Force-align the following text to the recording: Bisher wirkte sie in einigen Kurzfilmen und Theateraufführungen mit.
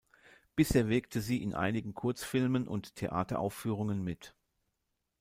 Bisher 0.55 0.89
wirkte 0.89 1.21
sie 1.21 1.43
in 1.43 1.53
einigen 1.53 1.93
Kurzfilmen 1.93 2.67
und 2.67 2.95
Theateraufführungen 2.95 4.03
mit. 4.03 4.33